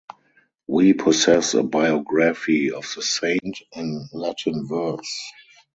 [0.65, 5.31] We possess a biography of the saint in Latin verse.